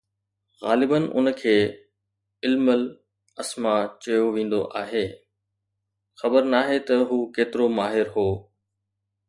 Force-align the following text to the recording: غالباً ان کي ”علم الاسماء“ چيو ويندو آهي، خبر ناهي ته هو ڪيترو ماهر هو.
غالباً 0.65 0.97
ان 1.17 1.31
کي 1.41 1.53
”علم 2.49 2.65
الاسماء“ 2.77 3.77
چيو 4.05 4.23
ويندو 4.33 4.61
آهي، 4.81 5.05
خبر 6.19 6.41
ناهي 6.55 6.79
ته 6.87 6.95
هو 7.09 7.17
ڪيترو 7.35 7.67
ماهر 7.79 8.07
هو. 8.17 8.29